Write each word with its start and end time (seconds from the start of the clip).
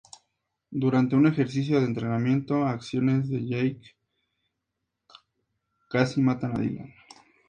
Durante 0.71 1.15
un 1.15 1.27
ejercicio 1.27 1.79
de 1.79 1.85
entrenamiento, 1.85 2.65
acciones 2.65 3.29
de 3.29 3.45
Jake 3.47 3.95
casi 5.91 6.23
matan 6.23 6.57
a 6.57 6.59
Dylan. 6.59 6.91